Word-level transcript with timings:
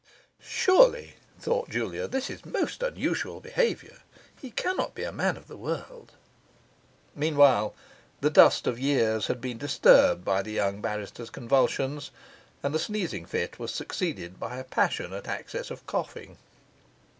'Surely,' 0.39 1.13
thought 1.39 1.69
Julia, 1.69 2.07
'this 2.07 2.31
is 2.31 2.43
most 2.43 2.81
unusual 2.81 3.39
behaviour. 3.39 3.99
He 4.35 4.49
cannot 4.49 4.95
be 4.95 5.03
a 5.03 5.11
man 5.11 5.37
of 5.37 5.47
the 5.47 5.55
world!' 5.55 6.13
Meanwhile 7.13 7.75
the 8.19 8.31
dust 8.31 8.65
of 8.65 8.79
years 8.79 9.27
had 9.27 9.39
been 9.39 9.59
disturbed 9.59 10.25
by 10.25 10.41
the 10.41 10.53
young 10.53 10.81
barrister's 10.81 11.29
convulsions; 11.29 12.09
and 12.63 12.73
the 12.73 12.79
sneezing 12.79 13.27
fit 13.27 13.59
was 13.59 13.71
succeeded 13.71 14.39
by 14.39 14.57
a 14.57 14.63
passionate 14.63 15.27
access 15.27 15.69
of 15.69 15.85
coughing. 15.85 16.39